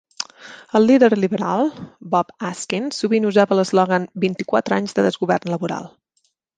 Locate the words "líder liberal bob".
0.91-2.33